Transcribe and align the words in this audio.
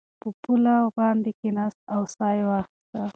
په 0.21 0.27
پوله 0.41 0.75
باندې 0.97 1.31
کېناست 1.39 1.79
او 1.93 2.01
ساه 2.13 2.31
یې 2.37 2.43
واخیسته. 2.49 3.01